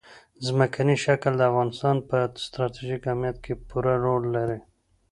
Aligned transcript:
ځمکنی 0.45 0.95
شکل 1.05 1.31
د 1.37 1.41
افغانستان 1.51 1.95
په 2.09 2.17
ستراتیژیک 2.45 3.01
اهمیت 3.05 3.37
کې 3.45 3.53
پوره 3.67 3.93
رول 4.05 4.23
لري. 4.35 4.59